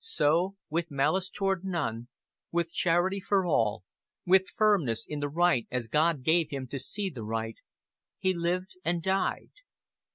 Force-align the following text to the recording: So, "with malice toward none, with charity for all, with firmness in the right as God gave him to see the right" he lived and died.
So, 0.00 0.56
"with 0.68 0.90
malice 0.90 1.30
toward 1.30 1.64
none, 1.64 2.08
with 2.52 2.70
charity 2.70 3.18
for 3.18 3.46
all, 3.46 3.82
with 4.26 4.50
firmness 4.50 5.06
in 5.08 5.20
the 5.20 5.28
right 5.30 5.66
as 5.70 5.86
God 5.86 6.22
gave 6.22 6.50
him 6.50 6.66
to 6.66 6.78
see 6.78 7.08
the 7.08 7.24
right" 7.24 7.58
he 8.18 8.34
lived 8.34 8.76
and 8.84 9.02
died. 9.02 9.52